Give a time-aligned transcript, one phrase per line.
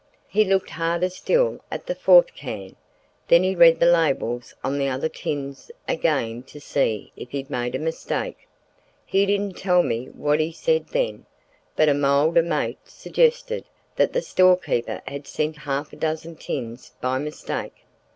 [0.27, 2.75] He looked harder still at the fourth can;
[3.27, 7.75] then he read the labels on the other tins again to see if he'd made
[7.75, 8.47] a mistake.
[9.05, 11.27] He didn't tell me what he said then,
[11.75, 17.19] but a milder mate suggested that the storekeeper had sent half a dozen tins by
[17.19, 17.85] mistake.